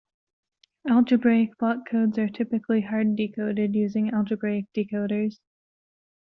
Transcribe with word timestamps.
Algebraic 0.89 1.55
block 1.59 1.87
codes 1.87 2.17
are 2.17 2.27
typically 2.27 2.81
hard-decoded 2.81 3.75
using 3.75 4.11
algebraic 4.11 4.65
decoders. 4.73 5.35